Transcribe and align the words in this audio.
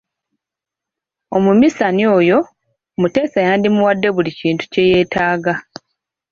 Omuminsani 1.35 2.03
oyo, 2.17 2.37
Muteesa 2.99 3.39
yandimuwadde 3.47 4.07
buli 4.15 4.31
kintu 4.39 4.63
kye 4.71 4.83
yeetaaga. 4.91 5.53